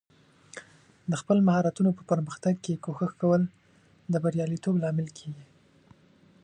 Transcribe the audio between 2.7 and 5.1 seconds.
کوښښ کول د بریالیتوب لامل